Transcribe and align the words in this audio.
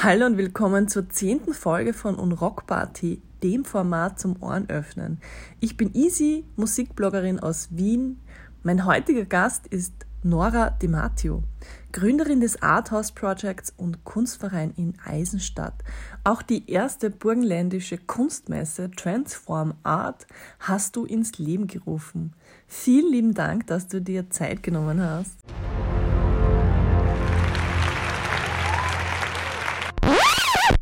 Hallo 0.00 0.26
und 0.26 0.38
willkommen 0.38 0.86
zur 0.86 1.08
zehnten 1.08 1.52
Folge 1.52 1.92
von 1.92 2.14
Unrock 2.14 2.68
Party, 2.68 3.20
dem 3.42 3.64
Format 3.64 4.20
zum 4.20 4.40
Ohren 4.40 4.70
öffnen. 4.70 5.18
Ich 5.58 5.76
bin 5.76 5.92
Easy, 5.92 6.44
Musikbloggerin 6.54 7.40
aus 7.40 7.70
Wien. 7.72 8.20
Mein 8.62 8.86
heutiger 8.86 9.24
Gast 9.24 9.66
ist 9.66 9.92
Nora 10.22 10.70
Dematio, 10.70 11.42
Gründerin 11.90 12.38
des 12.40 12.62
Arthouse 12.62 13.10
Projects 13.10 13.74
und 13.76 14.04
Kunstverein 14.04 14.72
in 14.76 14.94
Eisenstadt. 15.04 15.74
Auch 16.22 16.42
die 16.42 16.70
erste 16.70 17.10
burgenländische 17.10 17.98
Kunstmesse 17.98 18.92
Transform 18.92 19.74
Art 19.82 20.28
hast 20.60 20.94
du 20.94 21.06
ins 21.06 21.38
Leben 21.38 21.66
gerufen. 21.66 22.34
Vielen 22.68 23.10
lieben 23.10 23.34
Dank, 23.34 23.66
dass 23.66 23.88
du 23.88 24.00
dir 24.00 24.30
Zeit 24.30 24.62
genommen 24.62 25.02
hast. 25.02 25.38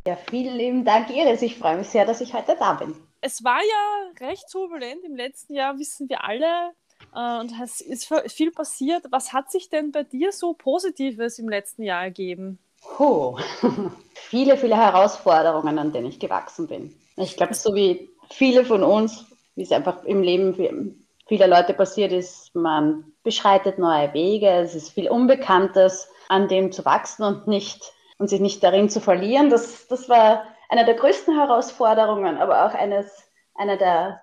Ja, 0.06 0.16
vielen 0.30 0.56
lieben 0.56 0.84
Dank, 0.84 1.10
Iris. 1.10 1.42
Ich 1.42 1.58
freue 1.58 1.78
mich 1.78 1.88
sehr, 1.88 2.06
dass 2.06 2.20
ich 2.20 2.32
heute 2.32 2.54
da 2.56 2.74
bin. 2.74 2.94
Es 3.20 3.42
war 3.42 3.58
ja 3.58 4.26
recht 4.28 4.44
turbulent 4.52 5.02
im 5.04 5.16
letzten 5.16 5.54
Jahr, 5.54 5.80
wissen 5.80 6.08
wir 6.08 6.22
alle. 6.22 6.70
Äh, 7.12 7.40
und 7.40 7.52
es 7.60 7.80
ist 7.80 8.08
viel 8.28 8.52
passiert. 8.52 9.06
Was 9.10 9.32
hat 9.32 9.50
sich 9.50 9.68
denn 9.68 9.90
bei 9.90 10.04
dir 10.04 10.30
so 10.30 10.52
Positives 10.52 11.40
im 11.40 11.48
letzten 11.48 11.82
Jahr 11.82 12.04
ergeben? 12.04 12.60
Oh, 13.00 13.36
viele, 14.14 14.56
viele 14.56 14.76
Herausforderungen, 14.76 15.76
an 15.76 15.92
denen 15.92 16.06
ich 16.06 16.20
gewachsen 16.20 16.68
bin. 16.68 16.94
Ich 17.16 17.36
glaube, 17.36 17.54
so 17.54 17.74
wie 17.74 18.08
viele 18.30 18.64
von 18.64 18.84
uns, 18.84 19.24
wie 19.56 19.62
es 19.62 19.72
einfach 19.72 20.04
im 20.04 20.22
Leben 20.22 21.04
vieler 21.26 21.48
Leute 21.48 21.74
passiert 21.74 22.12
ist, 22.12 22.54
man 22.54 23.12
beschreitet 23.24 23.80
neue 23.80 24.14
Wege, 24.14 24.50
es 24.50 24.76
ist 24.76 24.90
viel 24.90 25.08
Unbekanntes, 25.08 26.08
an 26.28 26.46
dem 26.46 26.70
zu 26.70 26.84
wachsen 26.84 27.24
und 27.24 27.48
nicht 27.48 27.92
und 28.18 28.28
sich 28.28 28.40
nicht 28.40 28.62
darin 28.62 28.88
zu 28.88 29.00
verlieren. 29.00 29.50
Das, 29.50 29.86
das 29.88 30.08
war 30.08 30.44
eine 30.68 30.84
der 30.84 30.94
größten 30.94 31.34
Herausforderungen, 31.36 32.38
aber 32.38 32.66
auch 32.66 32.74
eines, 32.74 33.06
einer 33.54 33.76
der, 33.76 34.22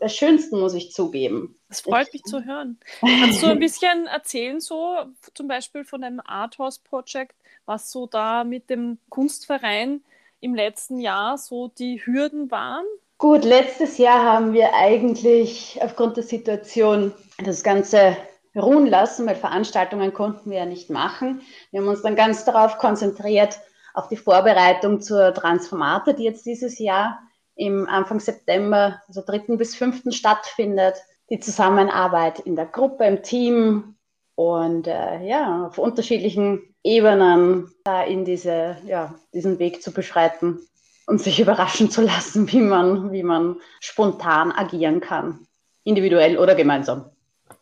der 0.00 0.08
schönsten, 0.08 0.60
muss 0.60 0.74
ich 0.74 0.92
zugeben. 0.92 1.58
Das 1.68 1.80
freut 1.80 2.08
ich, 2.08 2.14
mich 2.14 2.22
zu 2.24 2.44
hören. 2.44 2.78
Kannst 3.00 3.42
du 3.42 3.48
ein 3.48 3.58
bisschen 3.60 4.06
erzählen, 4.06 4.60
so 4.60 4.96
zum 5.34 5.48
Beispiel 5.48 5.84
von 5.84 6.04
einem 6.04 6.20
Arthouse 6.24 6.78
Project, 6.78 7.34
was 7.66 7.90
so 7.90 8.06
da 8.06 8.44
mit 8.44 8.70
dem 8.70 8.98
Kunstverein 9.08 10.02
im 10.40 10.54
letzten 10.54 10.98
Jahr 10.98 11.38
so 11.38 11.68
die 11.68 12.04
Hürden 12.04 12.50
waren? 12.50 12.84
Gut, 13.18 13.44
letztes 13.44 13.98
Jahr 13.98 14.24
haben 14.24 14.52
wir 14.52 14.74
eigentlich 14.74 15.78
aufgrund 15.80 16.16
der 16.16 16.24
Situation 16.24 17.12
das 17.38 17.62
Ganze 17.62 18.16
ruhen 18.56 18.86
lassen, 18.86 19.26
weil 19.26 19.36
Veranstaltungen 19.36 20.12
konnten 20.12 20.50
wir 20.50 20.58
ja 20.58 20.66
nicht 20.66 20.90
machen. 20.90 21.42
Wir 21.70 21.80
haben 21.80 21.88
uns 21.88 22.02
dann 22.02 22.16
ganz 22.16 22.44
darauf 22.44 22.78
konzentriert, 22.78 23.58
auf 23.94 24.08
die 24.08 24.16
Vorbereitung 24.16 25.00
zur 25.00 25.34
Transformate, 25.34 26.14
die 26.14 26.24
jetzt 26.24 26.46
dieses 26.46 26.78
Jahr 26.78 27.18
im 27.54 27.86
Anfang 27.88 28.20
September, 28.20 29.00
also 29.08 29.22
3. 29.24 29.56
bis 29.56 29.74
5. 29.74 30.04
stattfindet. 30.10 30.96
Die 31.30 31.40
Zusammenarbeit 31.40 32.40
in 32.40 32.56
der 32.56 32.66
Gruppe, 32.66 33.04
im 33.04 33.22
Team 33.22 33.96
und 34.34 34.86
äh, 34.86 35.24
ja, 35.24 35.66
auf 35.66 35.78
unterschiedlichen 35.78 36.74
Ebenen 36.82 37.70
da 37.84 38.02
in 38.02 38.24
diese, 38.24 38.76
ja, 38.84 39.14
diesen 39.32 39.58
Weg 39.58 39.82
zu 39.82 39.92
beschreiten 39.92 40.60
und 41.06 41.20
sich 41.20 41.40
überraschen 41.40 41.90
zu 41.90 42.02
lassen, 42.02 42.50
wie 42.52 42.60
man, 42.60 43.12
wie 43.12 43.22
man 43.22 43.56
spontan 43.80 44.52
agieren 44.52 45.00
kann, 45.00 45.46
individuell 45.84 46.38
oder 46.38 46.54
gemeinsam. 46.54 47.10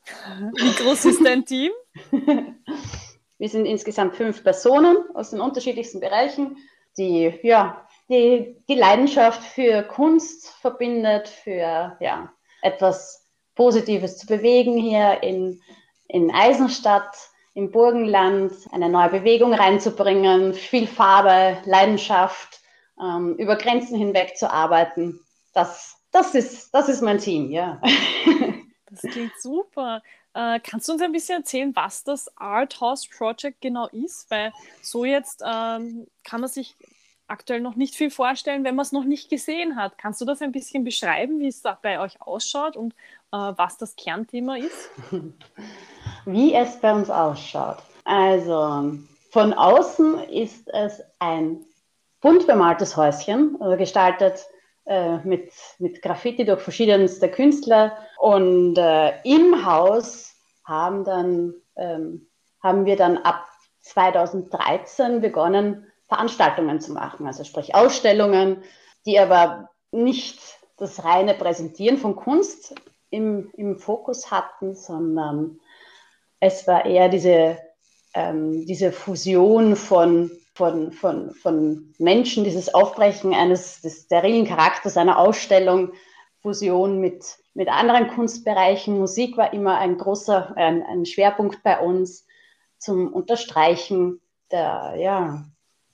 Wie 0.05 0.83
groß 0.83 1.05
ist 1.07 1.25
dein 1.25 1.45
Team? 1.45 1.73
Wir 3.39 3.49
sind 3.49 3.65
insgesamt 3.65 4.17
fünf 4.17 4.43
Personen 4.43 4.99
aus 5.15 5.31
den 5.31 5.41
unterschiedlichsten 5.41 6.01
Bereichen, 6.01 6.59
die 6.99 7.33
ja, 7.43 7.87
die, 8.09 8.57
die 8.69 8.75
Leidenschaft 8.75 9.43
für 9.43 9.83
Kunst 9.83 10.51
verbindet, 10.61 11.29
für 11.29 11.97
ja, 12.01 12.33
etwas 12.61 13.27
Positives 13.55 14.19
zu 14.19 14.27
bewegen 14.27 14.77
hier 14.77 15.23
in, 15.23 15.61
in 16.09 16.31
Eisenstadt, 16.31 17.17
im 17.55 17.71
Burgenland, 17.71 18.53
eine 18.73 18.89
neue 18.89 19.11
Bewegung 19.11 19.55
reinzubringen, 19.55 20.55
viel 20.55 20.87
Farbe, 20.87 21.59
Leidenschaft, 21.65 22.61
ähm, 23.01 23.37
über 23.37 23.57
Grenzen 23.57 23.97
hinweg 23.97 24.37
zu 24.37 24.53
arbeiten. 24.53 25.21
Das, 25.53 25.97
das, 26.13 26.35
ist, 26.35 26.73
das 26.75 26.89
ist 26.89 27.03
mein 27.03 27.19
Team, 27.19 27.51
ja. 27.51 27.81
Das 28.91 29.03
klingt 29.03 29.41
super. 29.41 30.03
Äh, 30.35 30.61
kannst 30.61 30.89
du 30.89 30.93
uns 30.93 31.03
ein 31.03 31.13
bisschen 31.13 31.39
erzählen, 31.39 31.75
was 31.75 32.05
das 32.05 32.37
Art 32.37 32.81
House 32.81 33.07
Project 33.07 33.61
genau 33.61 33.87
ist? 33.89 34.31
Weil 34.31 34.53
so 34.83 35.05
jetzt 35.05 35.43
ähm, 35.45 36.07
kann 36.25 36.41
man 36.41 36.51
sich 36.51 36.77
aktuell 37.27 37.61
noch 37.61 37.77
nicht 37.77 37.95
viel 37.95 38.11
vorstellen, 38.11 38.65
wenn 38.65 38.75
man 38.75 38.85
es 38.85 38.93
noch 38.93 39.05
nicht 39.05 39.31
gesehen 39.31 39.77
hat. 39.77 39.97
Kannst 39.99 40.21
du 40.21 40.25
das 40.25 40.43
ein 40.43 40.53
bisschen 40.53 40.85
beschreiben, 40.85 41.39
wie 41.39 41.49
es 41.49 41.63
bei 41.83 42.01
euch 42.01 42.21
ausschaut 42.21 42.77
und 42.77 42.93
äh, 43.33 43.53
was 43.57 43.77
das 43.79 43.97
Kernthema 43.97 44.57
ist? 44.57 44.91
Wie 46.27 46.55
es 46.55 46.79
bei 46.81 46.93
uns 46.93 47.09
ausschaut. 47.09 47.79
Also 48.05 48.99
von 49.31 49.53
außen 49.55 50.25
ist 50.25 50.69
es 50.69 51.01
ein 51.19 51.65
bunt 52.21 52.47
bemaltes 52.47 52.97
Häuschen, 52.97 53.57
also 53.61 53.77
gestaltet 53.77 54.45
äh, 54.91 55.19
mit, 55.19 55.53
mit 55.79 56.03
Graffiti 56.03 56.45
durch 56.45 56.61
verschiedenste 56.63 57.31
Künstler. 57.31 57.97
Und 58.19 58.77
äh, 58.77 59.23
im 59.23 59.65
Haus 59.65 60.35
haben, 60.65 61.05
dann, 61.05 61.55
ähm, 61.77 62.27
haben 62.61 62.87
wir 62.87 62.97
dann 62.97 63.17
ab 63.19 63.47
2013 63.83 65.21
begonnen, 65.21 65.87
Veranstaltungen 66.09 66.81
zu 66.81 66.93
machen, 66.93 67.29
also 67.29 67.45
sprich 67.45 67.73
Ausstellungen, 67.73 68.65
die 69.07 69.21
aber 69.21 69.71
nicht 69.93 70.41
das 70.77 71.05
reine 71.05 71.35
Präsentieren 71.35 71.97
von 71.97 72.17
Kunst 72.17 72.75
im, 73.11 73.49
im 73.53 73.79
Fokus 73.79 74.33
hatten, 74.33 74.75
sondern 74.75 75.61
es 76.41 76.67
war 76.67 76.85
eher 76.85 77.09
diese, 77.09 77.59
ähm, 78.15 78.67
diese 78.67 78.91
Fusion 78.91 79.77
von 79.77 80.33
von, 80.61 80.93
von, 80.93 81.31
von 81.31 81.95
Menschen, 81.97 82.45
dieses 82.45 82.75
Aufbrechen 82.75 83.33
eines 83.33 83.81
des 83.81 84.03
sterilen 84.03 84.47
Charakters 84.47 84.99
einer 84.99 85.19
Ausstellung, 85.19 85.93
Fusion 86.43 87.01
mit, 87.01 87.25
mit 87.55 87.69
anderen 87.71 88.09
Kunstbereichen. 88.09 88.99
Musik 88.99 89.39
war 89.39 89.55
immer 89.55 89.79
ein 89.79 89.97
großer, 89.97 90.55
ein, 90.59 90.83
ein 90.83 91.07
Schwerpunkt 91.07 91.63
bei 91.63 91.81
uns 91.81 92.27
zum 92.77 93.11
Unterstreichen 93.11 94.21
der, 94.53 94.97
ja, 94.99 95.45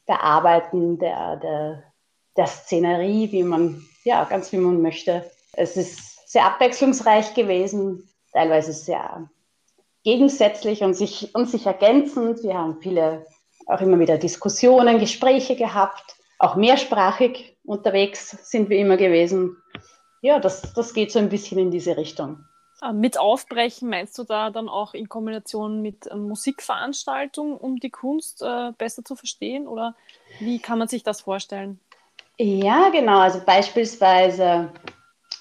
der 0.09 0.25
Arbeiten, 0.25 0.99
der, 0.99 1.37
der, 1.37 1.85
der 2.37 2.47
Szenerie, 2.49 3.31
wie 3.31 3.45
man, 3.45 3.87
ja, 4.03 4.25
ganz 4.25 4.51
wie 4.51 4.59
man 4.59 4.83
möchte. 4.83 5.31
Es 5.53 5.77
ist 5.77 6.29
sehr 6.29 6.45
abwechslungsreich 6.45 7.35
gewesen, 7.35 8.09
teilweise 8.33 8.73
sehr 8.73 9.31
gegensätzlich 10.03 10.83
und 10.83 10.95
sich, 10.95 11.33
und 11.37 11.49
sich 11.49 11.67
ergänzend. 11.67 12.43
Wir 12.43 12.55
haben 12.55 12.81
viele 12.81 13.27
auch 13.67 13.81
immer 13.81 13.99
wieder 13.99 14.19
Diskussionen, 14.19 14.99
Gespräche 14.99 15.57
gehabt, 15.57 16.17
auch 16.39 16.57
mehrsprachig 16.57 17.57
unterwegs 17.65 18.51
sind 18.51 18.69
wir 18.69 18.79
immer 18.79 18.97
gewesen. 18.97 19.57
Ja, 20.23 20.39
das, 20.39 20.73
das 20.75 20.95
geht 20.95 21.13
so 21.13 21.19
ein 21.19 21.29
bisschen 21.29 21.59
in 21.59 21.71
diese 21.71 21.97
Richtung. 21.97 22.45
Ah, 22.81 22.93
mit 22.93 23.19
Aufbrechen 23.19 23.89
meinst 23.89 24.19
du 24.19 24.25
da 24.25 24.51
dann 24.51 24.69
auch 24.69 24.93
in 24.93 25.09
Kombination 25.09 25.81
mit 25.81 26.09
ähm, 26.11 26.29
Musikveranstaltungen, 26.29 27.57
um 27.57 27.77
die 27.77 27.91
Kunst 27.91 28.43
äh, 28.43 28.73
besser 28.77 29.03
zu 29.03 29.17
verstehen? 29.17 29.67
Oder 29.67 29.95
wie 30.41 30.59
kann 30.59 30.79
man 30.79 30.89
sich 30.89 31.03
das 31.03 31.23
vorstellen? 31.23 31.81
Ja, 32.39 32.91
genau. 32.91 33.21
Also 33.21 33.41
beispielsweise 33.45 34.73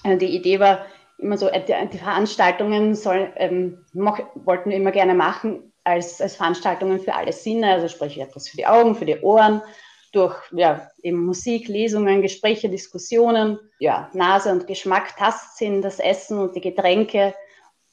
äh, 0.02 0.16
die 0.16 0.34
Idee 0.34 0.60
war 0.60 0.86
immer 1.18 1.36
so, 1.36 1.48
äh, 1.48 1.88
die 1.88 1.98
Veranstaltungen 1.98 2.94
soll, 2.94 3.30
ähm, 3.36 3.84
wollten 3.92 4.70
wir 4.70 4.76
immer 4.76 4.92
gerne 4.92 5.14
machen, 5.14 5.72
als, 5.86 6.20
als 6.20 6.36
Veranstaltungen 6.36 7.00
für 7.00 7.14
alle 7.14 7.32
Sinne, 7.32 7.72
also 7.72 7.88
sprich 7.88 8.18
etwas 8.18 8.48
für 8.48 8.56
die 8.56 8.66
Augen, 8.66 8.94
für 8.94 9.06
die 9.06 9.20
Ohren, 9.20 9.62
durch 10.12 10.36
ja, 10.52 10.90
eben 11.02 11.24
Musik, 11.24 11.68
Lesungen, 11.68 12.22
Gespräche, 12.22 12.68
Diskussionen, 12.68 13.58
ja, 13.78 14.10
Nase 14.12 14.50
und 14.50 14.66
Geschmack, 14.66 15.16
Tastsinn, 15.16 15.82
das 15.82 16.00
Essen 16.00 16.38
und 16.38 16.56
die 16.56 16.60
Getränke. 16.60 17.34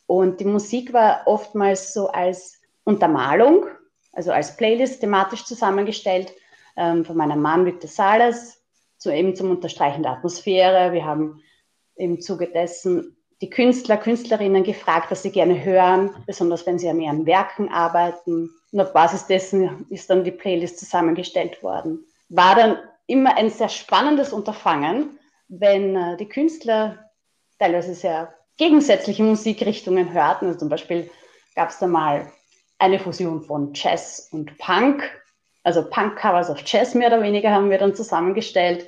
Und 0.07 0.39
die 0.39 0.45
Musik 0.45 0.93
war 0.93 1.21
oftmals 1.25 1.93
so 1.93 2.07
als 2.07 2.61
Untermalung, 2.83 3.65
also 4.13 4.31
als 4.31 4.55
Playlist 4.55 5.01
thematisch 5.01 5.45
zusammengestellt 5.45 6.33
ähm, 6.77 7.05
von 7.05 7.17
meinem 7.17 7.41
Mann 7.41 7.65
Victor 7.65 7.89
Sales, 7.89 8.63
so 8.97 9.09
eben 9.09 9.35
zum 9.35 9.51
Unterstreichen 9.51 10.03
der 10.03 10.13
Atmosphäre. 10.13 10.93
Wir 10.93 11.05
haben 11.05 11.41
im 11.95 12.21
Zuge 12.21 12.47
dessen 12.47 13.17
die 13.43 13.49
Künstler, 13.49 13.97
Künstlerinnen 13.97 14.63
gefragt, 14.63 15.11
was 15.11 15.21
sie 15.21 15.31
gerne 15.31 15.65
hören, 15.65 16.15
besonders 16.25 16.65
wenn 16.65 16.79
sie 16.79 16.87
an 16.87 17.01
ihren 17.01 17.25
Werken 17.25 17.67
arbeiten. 17.67 18.49
Und 18.71 18.79
auf 18.79 18.93
Basis 18.93 19.27
dessen 19.27 19.85
ist 19.89 20.09
dann 20.09 20.23
die 20.23 20.31
Playlist 20.31 20.79
zusammengestellt 20.79 21.61
worden. 21.61 22.05
War 22.29 22.55
dann 22.55 22.77
immer 23.05 23.35
ein 23.35 23.49
sehr 23.49 23.67
spannendes 23.67 24.31
Unterfangen, 24.31 25.19
wenn 25.49 25.93
äh, 25.97 26.15
die 26.15 26.29
Künstler 26.29 27.09
teilweise 27.59 27.93
sehr 27.95 28.33
gegensätzliche 28.55 29.23
Musikrichtungen 29.23 30.13
hörten. 30.13 30.47
Also 30.47 30.59
zum 30.59 30.69
Beispiel 30.69 31.09
gab 31.53 31.69
es 31.69 31.79
da 31.79 31.87
mal 31.87 32.31
eine 32.79 32.97
Fusion 32.97 33.41
von 33.41 33.73
Jazz 33.73 34.29
und 34.31 34.57
Punk 34.57 35.03
also 35.63 35.89
Punk-Covers 35.89 36.49
auf 36.49 36.61
Jazz 36.65 36.93
mehr 36.93 37.07
oder 37.07 37.21
weniger 37.21 37.51
haben 37.51 37.69
wir 37.69 37.77
dann 37.77 37.95
zusammengestellt, 37.95 38.87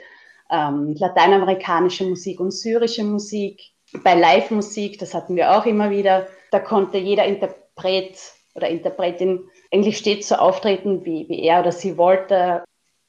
ähm, 0.51 0.95
lateinamerikanische 0.97 2.05
Musik 2.05 2.39
und 2.39 2.51
syrische 2.51 3.03
Musik. 3.03 3.75
Bei 4.03 4.15
Live-Musik, 4.15 4.99
das 4.99 5.13
hatten 5.13 5.35
wir 5.35 5.57
auch 5.57 5.65
immer 5.65 5.89
wieder, 5.89 6.27
da 6.51 6.59
konnte 6.59 6.97
jeder 6.97 7.25
Interpret 7.25 8.17
oder 8.55 8.69
Interpretin 8.69 9.49
eigentlich 9.71 9.97
stets 9.97 10.29
so 10.29 10.35
auftreten, 10.35 11.05
wie, 11.05 11.27
wie 11.29 11.43
er 11.43 11.59
oder 11.59 11.71
sie 11.71 11.97
wollte. 11.97 12.63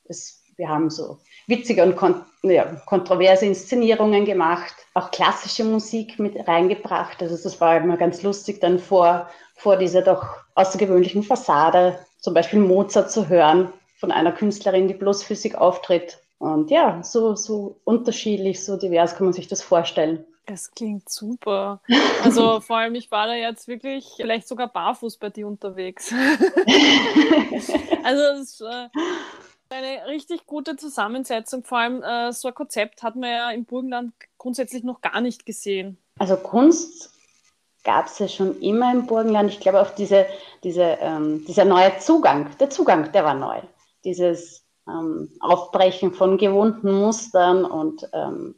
Es, 0.05 0.43
wir 0.57 0.69
haben 0.69 0.91
so 0.91 1.19
witzige 1.47 1.83
und 1.83 1.97
kon 1.97 2.25
ja, 2.43 2.65
kontroverse 2.87 3.47
Inszenierungen 3.47 4.25
gemacht, 4.25 4.75
auch 4.95 5.11
klassische 5.11 5.65
Musik 5.65 6.19
mit 6.19 6.47
reingebracht. 6.47 7.23
Also 7.23 7.37
das 7.43 7.61
war 7.61 7.77
immer 7.77 7.97
ganz 7.97 8.23
lustig, 8.23 8.61
dann 8.61 8.79
vor, 8.79 9.29
vor 9.57 9.77
dieser 9.77 10.03
doch 10.03 10.27
außergewöhnlichen 10.55 11.23
Fassade 11.23 11.99
zum 12.21 12.35
Beispiel 12.35 12.61
Mozart 12.61 13.11
zu 13.11 13.29
hören 13.29 13.73
von 13.99 14.11
einer 14.11 14.33
Künstlerin, 14.33 14.89
die 14.89 14.95
bloß 14.95 15.23
Physik 15.23 15.57
auftritt. 15.57 16.19
Und 16.39 16.71
ja, 16.71 17.03
so, 17.03 17.35
so 17.35 17.81
unterschiedlich, 17.85 18.65
so 18.65 18.77
divers 18.77 19.17
kann 19.17 19.27
man 19.27 19.33
sich 19.33 19.49
das 19.49 19.63
vorstellen. 19.63 20.25
Es 20.47 20.71
klingt 20.71 21.09
super. 21.09 21.81
Also 22.25 22.61
vor 22.61 22.79
allem, 22.79 22.95
ich 22.97 23.11
war 23.13 23.29
da 23.29 23.35
jetzt 23.35 23.69
wirklich 23.69 24.15
vielleicht 24.17 24.49
sogar 24.49 24.67
barfuß 24.67 25.19
bei 25.19 25.31
dir 25.31 25.47
unterwegs. 25.47 26.13
also 28.03 28.23
es 28.23 28.41
ist 28.41 28.61
äh, 28.63 28.89
eine 29.69 30.07
richtig 30.09 30.47
gute 30.47 30.77
Zusammensetzung. 30.77 31.63
Vor 31.63 31.79
allem 31.79 32.03
äh, 32.03 32.33
so 32.33 32.49
ein 32.49 32.55
Konzept 32.55 33.05
hat 33.05 33.15
man 33.15 33.31
ja 33.31 33.51
im 33.51 33.65
Burgenland 33.65 34.13
grundsätzlich 34.39 34.83
noch 34.83 35.03
gar 35.03 35.21
nicht 35.21 35.47
gesehen. 35.47 35.99
Also 36.19 36.37
Kunst 36.37 37.13
gab 37.85 38.07
es 38.07 38.19
ja 38.19 38.27
schon 38.27 38.61
immer 38.61 38.91
im 38.93 39.07
Burgenland. 39.07 39.51
Ich 39.51 39.61
glaube 39.61 39.81
auch 39.81 39.91
diese, 39.91 40.27
diese, 40.65 40.99
ähm, 41.01 41.45
dieser 41.47 41.65
neue 41.65 41.97
Zugang, 41.99 42.51
der 42.59 42.71
Zugang, 42.71 43.13
der 43.13 43.25
war 43.25 43.35
neu. 43.35 43.61
Dieses 44.05 44.65
ähm, 44.89 45.31
Aufbrechen 45.41 46.13
von 46.13 46.39
gewohnten 46.39 46.93
Mustern 46.93 47.65
und 47.65 48.09
ähm, 48.13 48.57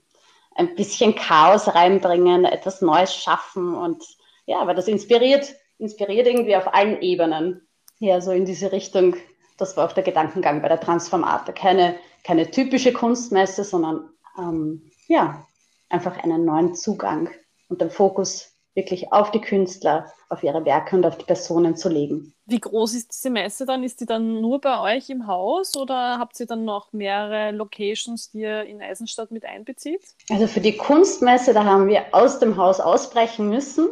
ein 0.59 0.75
bisschen 0.75 1.15
Chaos 1.15 1.75
reinbringen, 1.75 2.45
etwas 2.45 2.83
Neues 2.83 3.15
schaffen 3.15 3.75
und 3.75 4.05
ja, 4.45 4.59
aber 4.61 4.75
das 4.75 4.89
inspiriert, 4.89 5.55
inspiriert 5.79 6.27
irgendwie 6.27 6.57
auf 6.57 6.75
allen 6.75 7.01
Ebenen. 7.01 7.69
Ja, 8.01 8.21
so 8.21 8.33
in 8.33 8.45
diese 8.45 8.73
Richtung, 8.73 9.17
das 9.57 9.77
war 9.77 9.87
auch 9.87 9.93
der 9.93 10.03
Gedankengang 10.03 10.61
bei 10.61 10.69
der 10.69 10.81
Transformate. 10.81 11.53
Keine, 11.53 11.97
keine 12.25 12.51
typische 12.51 12.93
Kunstmesse, 12.93 13.63
sondern 13.63 14.11
ähm, 14.37 14.91
ja, 15.07 15.47
einfach 15.89 16.17
einen 16.19 16.45
neuen 16.45 16.75
Zugang 16.75 17.31
und 17.69 17.81
den 17.81 17.91
Fokus 17.91 18.58
wirklich 18.79 19.13
auf 19.13 19.33
die 19.33 19.41
Künstler, 19.41 20.07
auf 20.29 20.43
ihre 20.43 20.65
Werke 20.65 20.95
und 20.97 21.05
auf 21.05 21.19
die 21.19 21.25
Personen 21.25 21.77
zu 21.77 21.89
legen. 21.89 22.33
Wie 22.47 22.61
groß 22.61 22.95
ist 22.95 23.13
diese 23.13 23.29
Messe 23.29 23.67
dann? 23.67 23.83
Ist 23.83 24.01
die 24.01 24.07
dann 24.07 24.41
nur 24.41 24.61
bei 24.61 24.97
euch 24.97 25.11
im 25.11 25.27
Haus 25.27 25.77
oder 25.77 26.19
habt 26.19 26.39
ihr 26.39 26.47
dann 26.47 26.65
noch 26.65 26.93
mehrere 26.93 27.51
Locations, 27.51 28.31
die 28.31 28.43
ihr 28.43 28.63
in 28.63 28.81
Eisenstadt 28.81 29.33
mit 29.33 29.45
einbezieht? 29.45 30.03
Also 30.31 30.47
für 30.47 30.61
die 30.61 30.77
Kunstmesse, 30.77 31.53
da 31.53 31.65
haben 31.65 31.89
wir 31.89 32.07
aus 32.13 32.39
dem 32.39 32.57
Haus 32.57 32.79
ausbrechen 32.79 33.49
müssen 33.49 33.89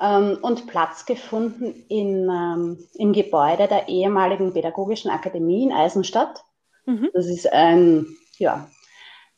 ähm, 0.00 0.38
und 0.40 0.66
Platz 0.66 1.04
gefunden 1.04 1.84
in, 1.88 2.30
ähm, 2.30 2.78
im 2.94 3.12
Gebäude 3.12 3.68
der 3.68 3.88
ehemaligen 3.88 4.54
Pädagogischen 4.54 5.10
Akademie 5.10 5.64
in 5.64 5.72
Eisenstadt. 5.72 6.42
Mhm. 6.86 7.10
Das 7.12 7.26
ist 7.26 7.52
ein, 7.52 8.06
ja, 8.38 8.70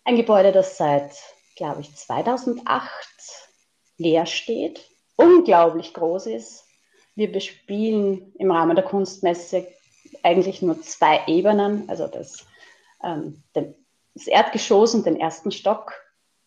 ein 0.04 0.16
Gebäude, 0.16 0.52
das 0.52 0.76
seit, 0.76 1.10
glaube 1.56 1.80
ich, 1.80 1.94
2008 1.96 3.19
leer 4.00 4.26
steht, 4.26 4.80
unglaublich 5.16 5.94
groß 5.94 6.26
ist. 6.26 6.64
Wir 7.14 7.30
bespielen 7.30 8.32
im 8.38 8.50
Rahmen 8.50 8.74
der 8.74 8.84
Kunstmesse 8.84 9.66
eigentlich 10.22 10.62
nur 10.62 10.80
zwei 10.82 11.20
Ebenen, 11.26 11.88
also 11.88 12.06
das, 12.06 12.46
ähm, 13.04 13.42
das 13.52 14.26
Erdgeschoss 14.26 14.94
und 14.94 15.06
den 15.06 15.20
ersten 15.20 15.52
Stock. 15.52 15.92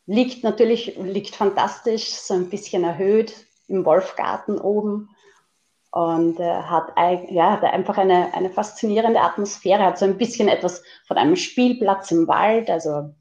Liegt 0.05 0.43
natürlich, 0.43 0.97
liegt 0.97 1.35
fantastisch, 1.35 2.09
so 2.09 2.33
ein 2.33 2.49
bisschen 2.49 2.83
erhöht 2.83 3.33
im 3.67 3.85
Wolfgarten 3.85 4.59
oben 4.59 5.09
und 5.91 6.39
äh, 6.39 6.43
hat, 6.43 6.93
ja, 7.29 7.51
hat 7.51 7.63
einfach 7.63 7.97
eine, 7.97 8.33
eine 8.33 8.49
faszinierende 8.49 9.21
Atmosphäre, 9.21 9.83
hat 9.83 9.99
so 9.99 10.05
ein 10.05 10.17
bisschen 10.17 10.47
etwas 10.47 10.83
von 11.07 11.17
einem 11.17 11.35
Spielplatz 11.35 12.11
im 12.11 12.27
Wald, 12.27 12.69
also 12.69 13.13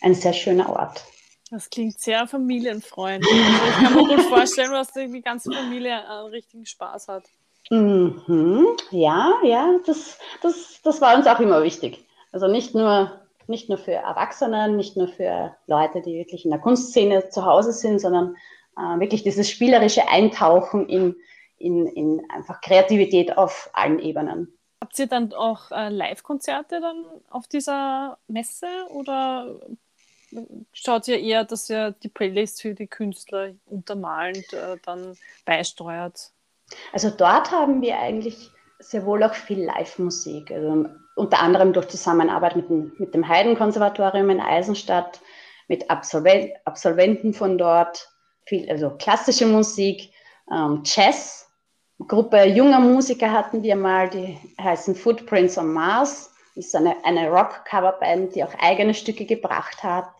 ein 0.00 0.14
sehr 0.14 0.32
schöner 0.32 0.70
Ort. 0.70 1.04
Das 1.52 1.68
klingt 1.68 2.00
sehr 2.00 2.26
familienfreundlich. 2.26 3.30
Also 3.30 3.66
ich 3.66 3.74
kann 3.74 3.94
mir 3.94 4.16
gut 4.16 4.24
vorstellen, 4.24 4.72
dass 4.72 4.90
die 4.94 5.20
ganze 5.20 5.52
Familie 5.52 6.08
einen 6.08 6.28
richtigen 6.28 6.64
Spaß 6.64 7.08
hat. 7.08 7.24
Mhm. 7.68 8.68
Ja, 8.90 9.34
ja, 9.44 9.78
das, 9.84 10.18
das, 10.40 10.80
das 10.82 11.02
war 11.02 11.14
uns 11.14 11.26
auch 11.26 11.40
immer 11.40 11.62
wichtig. 11.62 12.06
Also 12.32 12.48
nicht 12.48 12.74
nur, 12.74 13.20
nicht 13.48 13.68
nur 13.68 13.76
für 13.76 13.92
Erwachsene, 13.92 14.70
nicht 14.70 14.96
nur 14.96 15.08
für 15.08 15.54
Leute, 15.66 16.00
die 16.00 16.14
wirklich 16.14 16.46
in 16.46 16.52
der 16.52 16.60
Kunstszene 16.60 17.28
zu 17.28 17.44
Hause 17.44 17.72
sind, 17.72 17.98
sondern 17.98 18.34
äh, 18.78 18.98
wirklich 19.00 19.22
dieses 19.22 19.50
spielerische 19.50 20.08
Eintauchen 20.08 20.88
in, 20.88 21.16
in, 21.58 21.86
in 21.86 22.22
einfach 22.30 22.62
Kreativität 22.62 23.36
auf 23.36 23.68
allen 23.74 23.98
Ebenen. 23.98 24.58
Habt 24.80 24.98
ihr 24.98 25.06
dann 25.06 25.34
auch 25.34 25.70
äh, 25.70 25.90
Live-Konzerte 25.90 26.80
dann 26.80 27.04
auf 27.28 27.46
dieser 27.46 28.16
Messe 28.26 28.68
oder 28.88 29.60
schaut 30.72 31.08
ihr 31.08 31.18
eher, 31.18 31.44
dass 31.44 31.68
ihr 31.70 31.92
die 32.02 32.08
Playlist 32.08 32.62
für 32.62 32.74
die 32.74 32.86
Künstler 32.86 33.50
untermalend 33.66 34.52
äh, 34.52 34.76
dann 34.84 35.16
beisteuert? 35.44 36.30
Also 36.92 37.10
dort 37.10 37.50
haben 37.50 37.82
wir 37.82 37.98
eigentlich 37.98 38.50
sehr 38.78 39.04
wohl 39.06 39.22
auch 39.22 39.34
viel 39.34 39.62
Live-Musik. 39.64 40.50
Also 40.50 40.86
unter 41.14 41.40
anderem 41.40 41.72
durch 41.72 41.88
Zusammenarbeit 41.88 42.56
mit 42.56 42.68
dem, 42.68 42.92
mit 42.98 43.14
dem 43.14 43.26
Heidenkonservatorium 43.26 44.30
in 44.30 44.40
Eisenstadt, 44.40 45.20
mit 45.68 45.90
Absolvent, 45.90 46.52
Absolventen 46.64 47.34
von 47.34 47.58
dort, 47.58 48.08
viel, 48.46 48.68
also 48.70 48.90
klassische 48.98 49.46
Musik, 49.46 50.12
ähm, 50.50 50.82
Jazz. 50.84 51.48
Gruppe 52.08 52.44
junger 52.46 52.80
Musiker 52.80 53.30
hatten 53.30 53.62
wir 53.62 53.76
mal, 53.76 54.10
die 54.10 54.36
heißen 54.60 54.96
Footprints 54.96 55.56
on 55.56 55.72
Mars 55.72 56.31
ist 56.54 56.74
eine, 56.74 57.04
eine 57.04 57.30
Rock-Coverband, 57.30 58.34
die 58.34 58.44
auch 58.44 58.54
eigene 58.58 58.94
Stücke 58.94 59.24
gebracht 59.24 59.82
hat. 59.82 60.12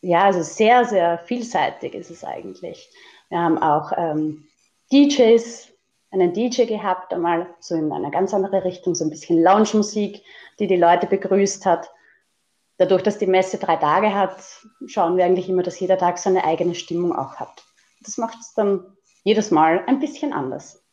Ja, 0.00 0.24
also 0.24 0.42
sehr, 0.42 0.84
sehr 0.84 1.18
vielseitig 1.18 1.94
ist 1.94 2.10
es 2.10 2.24
eigentlich. 2.24 2.88
Wir 3.28 3.38
haben 3.38 3.58
auch 3.58 3.92
ähm, 3.96 4.46
DJs, 4.92 5.68
einen 6.12 6.32
DJ 6.32 6.64
gehabt, 6.64 7.12
einmal 7.12 7.54
so 7.60 7.74
in 7.74 7.92
eine 7.92 8.10
ganz 8.10 8.32
andere 8.32 8.64
Richtung, 8.64 8.94
so 8.94 9.04
ein 9.04 9.10
bisschen 9.10 9.42
Lounge-Musik, 9.42 10.22
die 10.58 10.66
die 10.66 10.76
Leute 10.76 11.06
begrüßt 11.06 11.66
hat. 11.66 11.90
Dadurch, 12.78 13.02
dass 13.02 13.18
die 13.18 13.26
Messe 13.26 13.58
drei 13.58 13.76
Tage 13.76 14.14
hat, 14.14 14.36
schauen 14.86 15.16
wir 15.16 15.24
eigentlich 15.24 15.48
immer, 15.48 15.62
dass 15.62 15.80
jeder 15.80 15.98
Tag 15.98 16.18
seine 16.18 16.44
eigene 16.44 16.74
Stimmung 16.74 17.16
auch 17.16 17.36
hat. 17.36 17.64
Das 18.02 18.18
macht 18.18 18.38
es 18.40 18.54
dann 18.54 18.96
jedes 19.24 19.50
Mal 19.50 19.82
ein 19.86 19.98
bisschen 19.98 20.32
anders. 20.32 20.85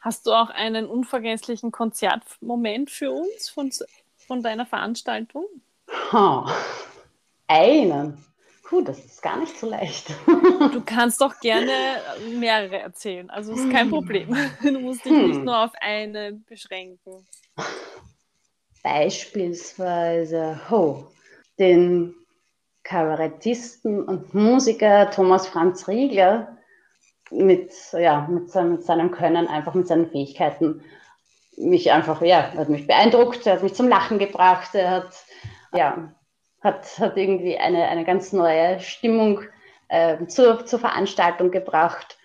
Hast 0.00 0.26
du 0.26 0.32
auch 0.32 0.48
einen 0.48 0.86
unvergesslichen 0.86 1.72
Konzertmoment 1.72 2.90
für 2.90 3.12
uns 3.12 3.50
von, 3.50 3.70
von 4.16 4.42
deiner 4.42 4.64
Veranstaltung? 4.64 5.44
Oh, 6.12 6.46
einen. 7.46 8.24
Puh, 8.62 8.82
das 8.82 9.04
ist 9.04 9.20
gar 9.20 9.36
nicht 9.38 9.58
so 9.58 9.68
leicht. 9.68 10.06
Du 10.72 10.80
kannst 10.86 11.20
doch 11.20 11.38
gerne 11.40 11.72
mehrere 12.32 12.78
erzählen. 12.78 13.28
Also 13.28 13.52
ist 13.52 13.68
kein 13.70 13.90
Problem. 13.90 14.34
Du 14.62 14.78
musst 14.78 15.04
dich 15.04 15.12
nicht 15.12 15.36
hm. 15.36 15.44
nur 15.44 15.58
auf 15.58 15.72
eine 15.80 16.32
beschränken. 16.32 17.26
Beispielsweise 18.82 20.60
oh, 20.70 21.06
den 21.58 22.14
Kabarettisten 22.84 24.04
und 24.04 24.32
Musiker 24.34 25.10
Thomas 25.10 25.48
Franz 25.48 25.88
Riegler, 25.88 26.56
mit, 27.30 27.72
ja, 27.92 28.26
mit, 28.28 28.54
mit 28.54 28.82
seinem 28.84 29.10
Können, 29.10 29.48
einfach 29.48 29.74
mit 29.74 29.86
seinen 29.86 30.10
Fähigkeiten 30.10 30.82
mich 31.56 31.92
einfach, 31.92 32.22
ja, 32.22 32.52
hat 32.54 32.68
mich 32.68 32.86
beeindruckt, 32.86 33.46
er 33.46 33.54
hat 33.54 33.62
mich 33.62 33.74
zum 33.74 33.88
Lachen 33.88 34.18
gebracht, 34.18 34.74
er 34.74 34.90
hat, 34.90 35.24
ja, 35.74 36.12
hat, 36.62 36.98
hat 36.98 37.16
irgendwie 37.16 37.58
eine, 37.58 37.88
eine 37.88 38.04
ganz 38.04 38.32
neue 38.32 38.80
Stimmung 38.80 39.42
äh, 39.88 40.26
zur, 40.26 40.64
zur 40.66 40.78
Veranstaltung 40.78 41.50
gebracht. 41.50 42.18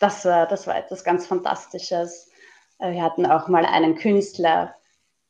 Das 0.00 0.24
war, 0.24 0.46
das 0.46 0.66
war 0.66 0.76
etwas 0.76 1.04
ganz 1.04 1.26
Fantastisches. 1.26 2.30
Äh, 2.78 2.92
wir 2.92 3.02
hatten 3.02 3.26
auch 3.26 3.48
mal 3.48 3.64
einen 3.64 3.96
Künstler, 3.96 4.74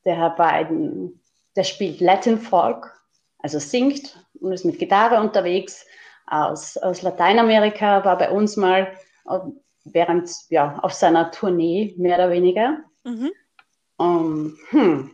der 0.05 0.17
Herr 0.17 0.67
der 1.55 1.65
spielt 1.65 2.01
Latin 2.01 2.39
Folk, 2.39 2.91
also 3.39 3.59
singt 3.59 4.19
und 4.41 4.53
ist 4.53 4.65
mit 4.65 4.79
Gitarre 4.79 5.21
unterwegs 5.21 5.85
aus, 6.27 6.77
aus 6.79 7.03
Lateinamerika, 7.03 8.05
war 8.05 8.17
bei 8.17 8.31
uns 8.31 8.57
mal 8.57 8.91
während, 9.85 10.31
ja, 10.49 10.79
auf 10.83 10.93
seiner 10.93 11.31
Tournee, 11.31 11.95
mehr 11.97 12.17
oder 12.17 12.31
weniger. 12.31 12.79
Mhm. 13.05 13.31
Um, 13.97 14.59
hm. 14.71 15.11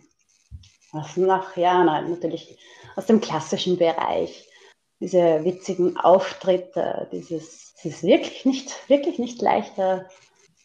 was 0.93 1.17
nach, 1.17 1.57
ja, 1.57 1.85
nein, 1.85 2.11
natürlich 2.11 2.59
aus 2.97 3.07
dem 3.07 3.21
klassischen 3.21 3.77
Bereich. 3.77 4.49
Diese 5.01 5.45
witzigen 5.45 5.97
Auftritte, 5.97 7.09
dieses, 7.13 7.75
es 7.77 7.85
ist 7.85 8.03
wirklich 8.03 8.45
nicht, 8.45 8.89
wirklich 8.89 9.19
nicht 9.19 9.41
leichter, 9.43 10.09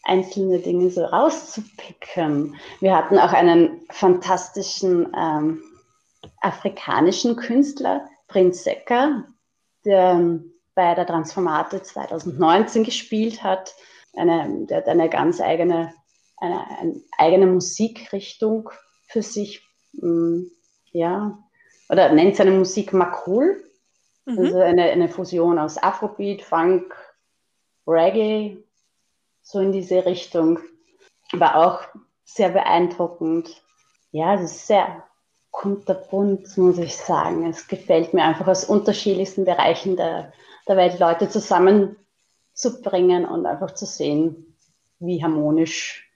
einzelne 0.02 0.58
Dinge 0.58 0.90
so 0.90 1.04
rauszupicken. 1.04 2.56
Wir 2.80 2.96
hatten 2.96 3.18
auch 3.18 3.32
einen 3.32 3.82
fantastischen 3.90 5.12
ähm, 5.16 5.62
afrikanischen 6.40 7.36
Künstler, 7.36 8.08
Prinz 8.28 8.64
Secker, 8.64 9.24
der 9.84 10.40
bei 10.74 10.94
der 10.94 11.06
Transformate 11.06 11.82
2019 11.82 12.84
gespielt 12.84 13.42
hat. 13.42 13.74
Eine, 14.16 14.66
der 14.66 14.78
hat 14.78 14.88
eine 14.88 15.08
ganz 15.08 15.40
eigene, 15.40 15.92
eine, 16.36 16.70
eine 16.78 17.00
eigene 17.18 17.46
Musikrichtung 17.46 18.70
für 19.08 19.22
sich, 19.22 19.62
mm, 19.92 20.42
ja, 20.92 21.38
oder 21.88 22.12
nennt 22.12 22.36
seine 22.36 22.52
Musik 22.52 22.92
Makul. 22.92 23.64
Mhm. 24.24 24.38
Also 24.38 24.58
eine, 24.58 24.84
eine 24.84 25.08
Fusion 25.08 25.58
aus 25.58 25.82
Afrobeat, 25.82 26.42
Funk, 26.42 26.94
Reggae, 27.86 28.64
so 29.42 29.60
in 29.60 29.72
diese 29.72 30.04
Richtung. 30.06 30.58
War 31.32 31.56
auch 31.56 31.80
sehr 32.24 32.50
beeindruckend. 32.50 33.62
Ja, 34.12 34.34
es 34.34 34.42
ist 34.42 34.66
sehr 34.66 35.04
kunterbunt, 35.50 36.56
muss 36.56 36.78
ich 36.78 36.96
sagen. 36.96 37.46
Es 37.46 37.68
gefällt 37.68 38.14
mir 38.14 38.24
einfach 38.24 38.48
aus 38.48 38.64
unterschiedlichsten 38.64 39.44
Bereichen 39.44 39.96
der, 39.96 40.32
der 40.68 40.76
Welt 40.76 40.98
Leute 40.98 41.28
zusammenzubringen 41.28 43.24
und 43.26 43.46
einfach 43.46 43.74
zu 43.74 43.86
sehen, 43.86 44.56
wie 44.98 45.22
harmonisch 45.22 46.10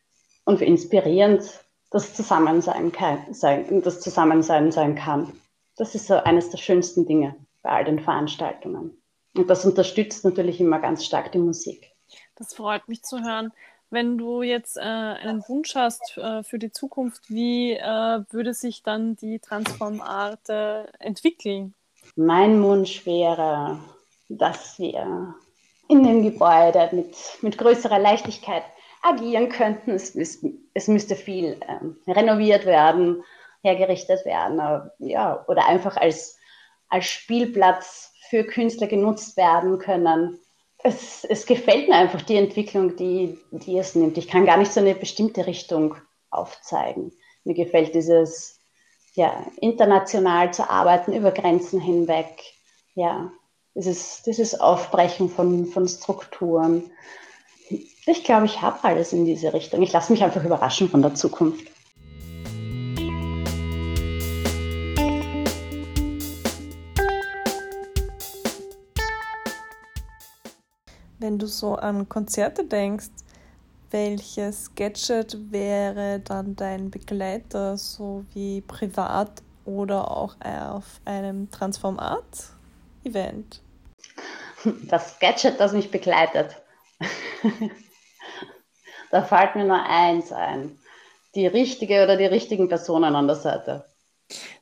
und 0.45 0.61
wie 0.61 0.67
inspirierend 0.67 1.43
das 1.91 2.15
Zusammensein, 2.15 2.93
kann, 2.93 3.33
sein, 3.33 3.83
das 3.83 4.01
Zusammensein 4.01 4.73
sein 4.73 4.95
kann. 4.95 5.33
Das 5.77 5.95
ist 5.95 6.07
so 6.07 6.15
eines 6.15 6.51
der 6.51 6.59
schönsten 6.59 7.07
Dinge 7.07 7.35
bei 7.63 7.71
all 7.71 7.85
den 7.85 8.01
Veranstaltungen. 8.01 9.01
Und 9.35 9.49
das 9.49 9.65
unterstützt 9.65 10.25
natürlich 10.25 10.61
immer 10.61 10.81
ganz 10.81 11.05
stark 11.05 11.33
die 11.33 11.39
Musik. 11.39 11.93
Das 12.37 12.55
freut 12.55 12.89
mich 12.89 13.03
zu 13.03 13.23
hören. 13.23 13.53
Wenn 13.91 14.19
du 14.19 14.43
jetzt 14.43 14.77
äh, 14.77 14.81
einen 14.81 15.43
Wunsch 15.49 15.75
hast 15.75 16.19
äh, 16.19 16.43
für 16.43 16.59
die 16.59 16.71
Zukunft, 16.71 17.31
wie 17.31 17.73
äh, 17.73 18.23
würde 18.31 18.53
sich 18.53 18.83
dann 18.83 19.17
die 19.17 19.39
Transformart 19.39 20.49
entwickeln? 20.99 21.75
Mein 22.17 22.63
Wunsch 22.63 23.07
wäre, 23.07 23.79
dass 24.29 24.79
wir 24.79 25.35
in 25.89 26.05
dem 26.05 26.23
Gebäude 26.23 26.89
mit, 26.93 27.17
mit 27.41 27.59
größerer 27.59 27.99
Leichtigkeit 27.99 28.63
agieren 29.03 29.49
könnten. 29.49 29.93
Es, 29.93 30.15
es, 30.15 30.45
es 30.75 30.89
müsste 30.89 31.17
viel 31.17 31.59
ähm, 31.67 31.97
renoviert 32.07 32.67
werden, 32.67 33.25
hergerichtet 33.63 34.25
werden, 34.25 34.61
ja, 34.99 35.45
oder 35.49 35.67
einfach 35.67 35.97
als, 35.97 36.39
als 36.89 37.07
Spielplatz 37.07 38.13
für 38.29 38.45
Künstler 38.45 38.87
genutzt 38.87 39.37
werden 39.37 39.79
können. 39.79 40.39
Es, 40.85 41.25
es 41.25 41.47
gefällt 41.47 41.89
mir 41.89 41.97
einfach 41.97 42.23
die 42.23 42.37
Entwicklung, 42.37 42.97
die, 42.97 43.39
die 43.51 43.79
es 43.79 43.95
nimmt. 43.95 44.17
Ich 44.17 44.29
kann 44.29 44.47
gar 44.47 44.59
nicht 44.59 44.73
so 44.73 44.81
eine 44.81 44.95
bestimmte 44.95 45.47
Richtung 45.47 45.97
aufzeigen. 46.31 47.13
Mir 47.45 47.55
gefällt 47.55 47.95
dieses 47.95 48.61
ja, 49.15 49.45
international 49.61 50.53
zu 50.55 50.69
arbeiten, 50.71 51.13
über 51.13 51.33
Grenzen 51.33 51.81
hinweg. 51.81 52.45
Ja, 52.95 53.33
dieses, 53.79 54.23
dieses 54.23 54.59
Aufbrechen 54.59 55.31
von, 55.31 55.67
von 55.67 55.87
Strukturen. 55.87 56.91
Ich 58.07 58.25
glaube, 58.25 58.47
ich 58.47 58.61
habe 58.61 58.83
alles 58.83 59.13
in 59.13 59.25
diese 59.25 59.53
Richtung. 59.53 59.83
Ich 59.83 59.93
lasse 59.93 60.11
mich 60.11 60.25
einfach 60.25 60.45
überraschen 60.45 60.89
von 60.89 61.01
der 61.01 61.15
Zukunft. 61.15 61.71
Wenn 71.21 71.39
du 71.39 71.47
so 71.47 71.77
an 71.77 72.09
Konzerte 72.09 72.65
denkst, 72.65 73.11
welches 73.91 74.75
Gadget 74.75 75.53
wäre 75.53 76.21
dann 76.21 76.57
dein 76.57 76.91
Begleiter, 76.91 77.77
so 77.77 78.25
wie 78.35 78.61
privat 78.61 79.43
oder 79.65 80.11
auch 80.11 80.35
auf 80.43 81.01
einem 81.05 81.49
Transformat-Event? 81.51 83.63
Das 84.89 85.19
Gadget, 85.19 85.61
das 85.61 85.73
mich 85.73 85.91
begleitet. 85.91 86.57
da 89.11 89.23
fällt 89.23 89.55
mir 89.55 89.65
nur 89.65 89.83
eins 89.83 90.33
ein. 90.33 90.79
Die 91.35 91.47
richtige 91.47 92.03
oder 92.03 92.17
die 92.17 92.27
richtigen 92.27 92.69
Personen 92.69 93.15
an 93.15 93.27
der 93.27 93.37
Seite. 93.37 93.85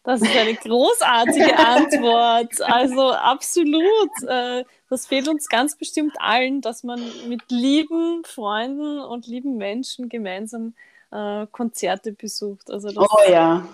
Das 0.04 0.22
ist 0.22 0.36
eine 0.36 0.54
großartige 0.54 1.58
Antwort. 1.66 2.60
Also 2.62 3.12
absolut. 3.12 4.10
Äh, 4.26 4.64
das 4.88 5.06
fehlt 5.06 5.28
uns 5.28 5.48
ganz 5.48 5.76
bestimmt 5.76 6.14
allen, 6.20 6.60
dass 6.60 6.84
man 6.84 7.00
mit 7.28 7.42
lieben 7.50 8.22
Freunden 8.24 9.00
und 9.00 9.26
lieben 9.26 9.56
Menschen 9.56 10.08
gemeinsam 10.08 10.74
äh, 11.10 11.46
Konzerte 11.50 12.12
besucht. 12.12 12.70
Also 12.70 12.90
oh 12.96 13.30
ja. 13.30 13.66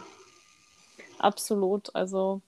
Absolut. 1.18 1.94
Also 1.94 2.40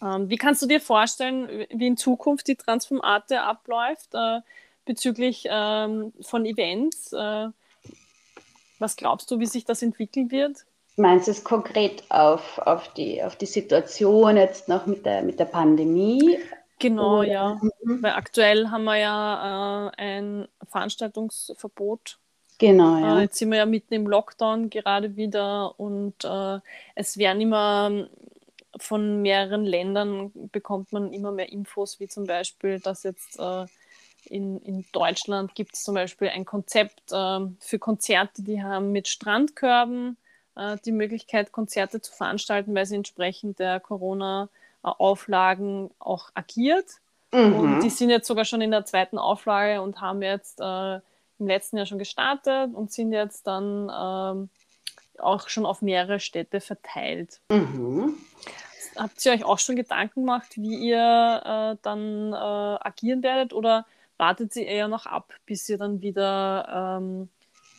wie 0.00 0.36
kannst 0.36 0.62
du 0.62 0.66
dir 0.66 0.80
vorstellen, 0.80 1.66
wie 1.70 1.86
in 1.86 1.96
Zukunft 1.96 2.48
die 2.48 2.56
Transformate 2.56 3.42
abläuft 3.42 4.14
äh, 4.14 4.40
bezüglich 4.84 5.46
ähm, 5.50 6.12
von 6.20 6.46
Events? 6.46 7.12
was 8.80 8.96
glaubst 8.96 9.30
du, 9.30 9.38
wie 9.38 9.46
sich 9.46 9.64
das 9.64 9.82
entwickeln 9.82 10.30
wird? 10.30 10.64
Meinst 10.96 11.28
du 11.28 11.30
es 11.30 11.44
konkret 11.44 12.02
auf, 12.10 12.58
auf, 12.58 12.92
die, 12.94 13.22
auf 13.22 13.36
die 13.36 13.46
Situation 13.46 14.36
jetzt 14.36 14.68
noch 14.68 14.86
mit 14.86 15.06
der, 15.06 15.22
mit 15.22 15.38
der 15.38 15.44
Pandemie? 15.44 16.38
Genau, 16.78 17.20
Oder? 17.20 17.28
ja. 17.28 17.60
Mhm. 17.82 18.02
Weil 18.02 18.12
aktuell 18.12 18.68
haben 18.68 18.84
wir 18.84 18.96
ja 18.96 19.88
äh, 19.88 20.02
ein 20.02 20.48
Veranstaltungsverbot. 20.68 22.18
Genau, 22.58 22.98
ja. 22.98 23.18
Äh, 23.18 23.22
jetzt 23.22 23.38
sind 23.38 23.50
wir 23.50 23.58
ja 23.58 23.66
mitten 23.66 23.94
im 23.94 24.06
Lockdown 24.06 24.68
gerade 24.68 25.16
wieder 25.16 25.78
und 25.78 26.24
äh, 26.24 26.58
es 26.94 27.16
werden 27.16 27.40
immer 27.40 28.08
von 28.78 29.22
mehreren 29.22 29.64
Ländern 29.64 30.32
bekommt 30.52 30.92
man 30.92 31.12
immer 31.12 31.32
mehr 31.32 31.50
Infos, 31.50 32.00
wie 32.00 32.08
zum 32.08 32.26
Beispiel, 32.26 32.80
dass 32.80 33.02
jetzt 33.02 33.38
äh, 33.38 33.66
in, 34.26 34.60
in 34.62 34.84
Deutschland 34.92 35.54
gibt 35.54 35.74
es 35.74 35.82
zum 35.82 35.94
Beispiel 35.94 36.28
ein 36.28 36.44
Konzept 36.44 37.12
äh, 37.12 37.40
für 37.58 37.78
Konzerte, 37.78 38.42
die 38.42 38.62
haben 38.62 38.92
mit 38.92 39.08
Strandkörben 39.08 40.16
äh, 40.56 40.76
die 40.84 40.92
Möglichkeit, 40.92 41.52
Konzerte 41.52 42.00
zu 42.00 42.12
veranstalten, 42.12 42.74
weil 42.74 42.86
sie 42.86 42.96
entsprechend 42.96 43.58
der 43.58 43.80
Corona-Auflagen 43.80 45.90
auch 45.98 46.30
agiert. 46.34 46.86
Mhm. 47.32 47.54
Und 47.54 47.80
die 47.80 47.90
sind 47.90 48.10
jetzt 48.10 48.26
sogar 48.26 48.44
schon 48.44 48.60
in 48.60 48.70
der 48.70 48.84
zweiten 48.84 49.18
Auflage 49.18 49.82
und 49.82 50.00
haben 50.00 50.22
jetzt 50.22 50.60
äh, 50.60 50.94
im 50.94 51.46
letzten 51.46 51.76
Jahr 51.76 51.86
schon 51.86 51.98
gestartet 51.98 52.74
und 52.74 52.92
sind 52.92 53.12
jetzt 53.12 53.46
dann 53.46 53.90
ähm, 53.92 54.48
auch 55.20 55.48
schon 55.48 55.66
auf 55.66 55.82
mehrere 55.82 56.20
Städte 56.20 56.60
verteilt. 56.60 57.40
Mhm. 57.50 58.14
Habt 58.96 59.24
ihr 59.24 59.32
euch 59.32 59.44
auch 59.44 59.58
schon 59.58 59.76
Gedanken 59.76 60.20
gemacht, 60.20 60.56
wie 60.56 60.88
ihr 60.88 60.96
äh, 61.44 61.76
dann 61.82 62.32
äh, 62.32 62.36
agieren 62.36 63.22
werdet 63.22 63.52
oder 63.52 63.86
wartet 64.18 64.54
ihr 64.56 64.66
eher 64.66 64.88
noch 64.88 65.06
ab, 65.06 65.32
bis 65.46 65.68
ihr 65.68 65.78
dann 65.78 66.02
wieder 66.02 66.98
ähm, 67.00 67.28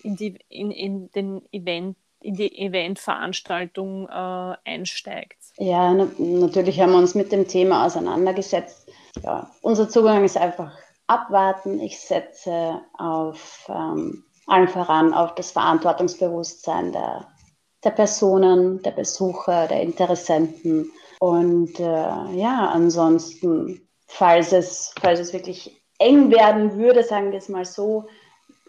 in, 0.03 0.15
die, 0.15 0.39
in, 0.50 0.71
in 0.71 1.12
den 1.12 1.41
Event 1.51 1.98
in 2.21 2.36
die 2.36 2.55
Eventveranstaltung 2.55 4.07
äh, 4.07 4.55
einsteigt. 4.63 5.39
Ja, 5.57 5.91
na, 5.91 6.07
natürlich 6.19 6.79
haben 6.79 6.91
wir 6.91 7.00
uns 7.00 7.15
mit 7.15 7.31
dem 7.31 7.48
Thema 7.48 7.86
auseinandergesetzt. 7.86 8.91
Ja, 9.24 9.50
unser 9.62 9.89
Zugang 9.89 10.24
ist 10.24 10.38
einfach 10.38 10.71
abwarten. 11.07 11.79
Ich 11.79 12.00
setze 12.00 12.81
auf 12.98 13.67
ähm, 13.69 14.24
allen 14.51 14.67
voran 14.67 15.13
auf 15.13 15.36
das 15.36 15.51
Verantwortungsbewusstsein 15.51 16.91
der, 16.91 17.27
der 17.84 17.91
Personen, 17.91 18.81
der 18.84 18.91
Besucher, 18.91 19.67
der 19.67 19.81
Interessenten. 19.81 20.91
Und 21.20 21.79
äh, 21.79 22.36
ja, 22.36 22.70
ansonsten, 22.74 23.88
falls 24.08 24.51
es, 24.51 24.93
falls 25.00 25.20
es 25.20 25.34
wirklich 25.34 25.81
eng 26.00 26.31
werden 26.31 26.77
würde, 26.77 27.03
sagen 27.03 27.31
wir 27.31 27.38
es 27.38 27.50
mal 27.50 27.65
so, 27.65 28.08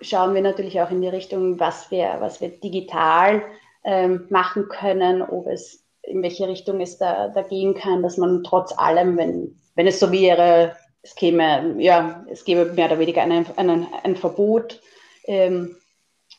schauen 0.00 0.34
wir 0.34 0.42
natürlich 0.42 0.80
auch 0.80 0.90
in 0.90 1.00
die 1.00 1.08
Richtung, 1.08 1.58
was 1.58 1.90
wir, 1.90 2.16
was 2.20 2.40
wir 2.40 2.48
digital 2.48 3.42
ähm, 3.84 4.26
machen 4.30 4.68
können, 4.68 5.22
ob 5.22 5.46
es 5.46 5.84
in 6.02 6.22
welche 6.22 6.48
Richtung 6.48 6.80
es 6.80 6.98
da, 6.98 7.28
da 7.28 7.42
gehen 7.42 7.74
kann, 7.74 8.02
dass 8.02 8.16
man 8.16 8.42
trotz 8.44 8.76
allem, 8.76 9.16
wenn, 9.16 9.56
wenn 9.76 9.86
es 9.86 10.00
so 10.00 10.10
wäre, 10.12 10.76
es 11.02 11.14
käme, 11.14 11.74
ja, 11.78 12.24
es 12.28 12.44
gäbe 12.44 12.72
mehr 12.72 12.86
oder 12.86 12.98
weniger 12.98 13.22
ein, 13.22 13.46
ein, 13.56 13.86
ein 14.02 14.16
Verbot, 14.16 14.80
ähm, 15.26 15.76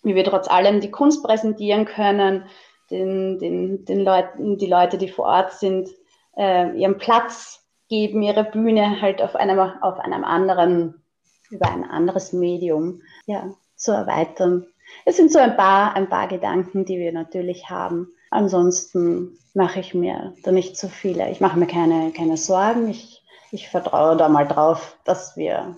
wie 0.04 0.16
wir 0.16 0.24
trotz 0.24 0.48
allem 0.48 0.82
die 0.82 0.92
Kunst 0.92 1.24
präsentieren 1.24 1.86
können, 1.86 2.46
den, 2.92 3.40
den, 3.40 3.86
den 3.86 4.00
Leuten, 4.02 4.58
die 4.58 4.68
Leute, 4.68 4.98
die 4.98 5.10
vor 5.10 5.26
Ort 5.26 5.54
sind, 5.54 5.90
äh, 6.38 6.76
ihren 6.78 6.98
Platz 6.98 7.66
geben, 7.90 8.22
ihre 8.22 8.44
Bühne 8.44 9.02
halt 9.02 9.22
auf 9.22 9.36
einem, 9.36 9.60
auf 9.60 10.00
einem 10.00 10.24
anderen 10.24 11.02
über 11.50 11.70
ein 11.70 11.84
anderes 11.84 12.34
Medium 12.34 13.02
ja, 13.26 13.54
zu 13.76 13.92
erweitern. 13.92 14.66
Es 15.06 15.18
sind 15.18 15.32
so 15.32 15.40
ein 15.40 15.56
paar, 15.56 15.96
ein 15.96 16.10
paar 16.10 16.28
Gedanken, 16.28 16.86
die 16.86 16.98
wir 16.98 17.12
natürlich 17.12 17.70
haben. 17.70 18.10
ansonsten 18.32 19.38
mache 19.54 19.80
ich 19.80 19.94
mir 19.94 20.34
da 20.44 20.52
nicht 20.52 20.78
so 20.78 20.88
viele. 20.88 21.30
Ich 21.30 21.40
mache 21.40 21.60
mir 21.60 21.68
keine, 21.68 22.12
keine 22.12 22.38
Sorgen. 22.38 22.90
Ich, 22.90 23.24
ich 23.52 23.70
vertraue 23.70 24.18
da 24.18 24.30
mal 24.30 24.48
drauf, 24.48 24.98
dass 25.06 25.38
wir 25.38 25.78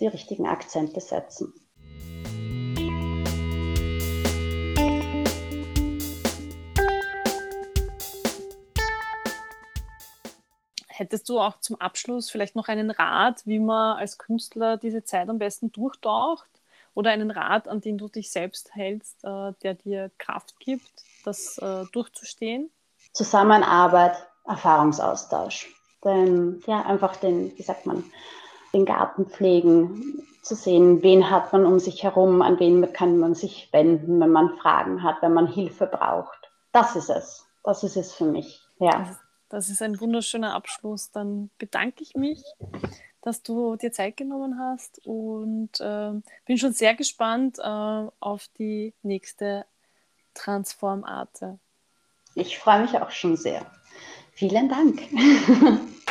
die 0.00 0.06
richtigen 0.06 0.46
Akzente 0.46 1.00
setzen. 1.00 1.54
Hättest 11.04 11.28
du 11.28 11.38
auch 11.38 11.60
zum 11.60 11.78
Abschluss 11.82 12.30
vielleicht 12.30 12.56
noch 12.56 12.68
einen 12.68 12.90
Rat, 12.90 13.42
wie 13.44 13.58
man 13.58 13.98
als 13.98 14.16
Künstler 14.16 14.78
diese 14.78 15.04
Zeit 15.04 15.28
am 15.28 15.38
besten 15.38 15.70
durchtaucht? 15.70 16.48
Oder 16.94 17.10
einen 17.10 17.30
Rat, 17.30 17.68
an 17.68 17.82
den 17.82 17.98
du 17.98 18.08
dich 18.08 18.30
selbst 18.30 18.74
hältst, 18.74 19.22
äh, 19.22 19.52
der 19.62 19.74
dir 19.74 20.10
Kraft 20.16 20.58
gibt, 20.60 20.90
das 21.26 21.58
äh, 21.58 21.84
durchzustehen? 21.92 22.70
Zusammenarbeit, 23.12 24.16
Erfahrungsaustausch. 24.46 25.68
Denn 26.04 26.62
ja, 26.66 26.80
einfach 26.86 27.16
den, 27.16 27.52
wie 27.58 27.62
sagt 27.62 27.84
man, 27.84 28.02
den 28.72 28.86
Garten 28.86 29.26
pflegen, 29.26 30.26
zu 30.40 30.54
sehen, 30.54 31.02
wen 31.02 31.30
hat 31.30 31.52
man 31.52 31.66
um 31.66 31.80
sich 31.80 32.02
herum, 32.02 32.40
an 32.40 32.58
wen 32.58 32.90
kann 32.94 33.18
man 33.18 33.34
sich 33.34 33.68
wenden, 33.72 34.20
wenn 34.20 34.32
man 34.32 34.56
Fragen 34.56 35.02
hat, 35.02 35.16
wenn 35.20 35.34
man 35.34 35.48
Hilfe 35.48 35.84
braucht. 35.84 36.50
Das 36.72 36.96
ist 36.96 37.10
es. 37.10 37.44
Das 37.62 37.84
ist 37.84 37.98
es 37.98 38.14
für 38.14 38.24
mich. 38.24 38.62
Ja. 38.78 39.14
Das 39.54 39.68
ist 39.68 39.82
ein 39.82 40.00
wunderschöner 40.00 40.52
Abschluss. 40.52 41.12
Dann 41.12 41.48
bedanke 41.58 42.02
ich 42.02 42.16
mich, 42.16 42.42
dass 43.22 43.44
du 43.44 43.76
dir 43.76 43.92
Zeit 43.92 44.16
genommen 44.16 44.58
hast 44.58 45.00
und 45.06 45.80
äh, 45.80 46.10
bin 46.44 46.58
schon 46.58 46.72
sehr 46.72 46.96
gespannt 46.96 47.60
äh, 47.60 47.62
auf 47.62 48.48
die 48.58 48.94
nächste 49.02 49.64
Transformarte. 50.34 51.60
Ich 52.34 52.58
freue 52.58 52.82
mich 52.82 52.98
auch 52.98 53.12
schon 53.12 53.36
sehr. 53.36 53.64
Vielen 54.32 54.68
Dank. 54.68 55.00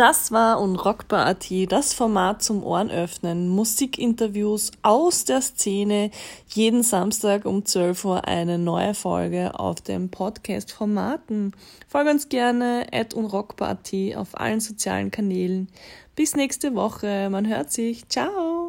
Das 0.00 0.32
war 0.32 0.62
Unrockbar.at, 0.62 1.50
das 1.68 1.92
Format 1.92 2.42
zum 2.42 2.64
Ohrenöffnen. 2.64 3.50
Musikinterviews 3.50 4.70
aus 4.80 5.26
der 5.26 5.42
Szene. 5.42 6.10
Jeden 6.48 6.82
Samstag 6.82 7.44
um 7.44 7.66
12 7.66 8.06
Uhr 8.06 8.26
eine 8.26 8.56
neue 8.56 8.94
Folge 8.94 9.60
auf 9.60 9.82
dem 9.82 10.08
Podcast-Formaten. 10.08 11.52
Folge 11.86 12.12
uns 12.12 12.30
gerne 12.30 12.86
at 12.90 13.12
unrockbar.at 13.12 13.92
auf 14.16 14.40
allen 14.40 14.60
sozialen 14.60 15.10
Kanälen. 15.10 15.68
Bis 16.16 16.34
nächste 16.34 16.74
Woche. 16.74 17.28
Man 17.28 17.46
hört 17.46 17.70
sich. 17.70 18.08
Ciao. 18.08 18.59